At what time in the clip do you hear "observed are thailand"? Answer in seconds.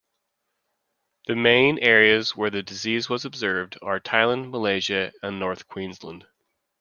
3.23-4.49